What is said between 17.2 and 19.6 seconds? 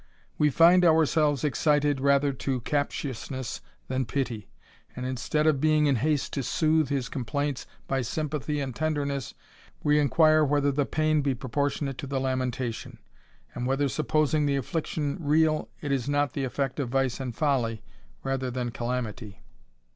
folly, rather than calamity.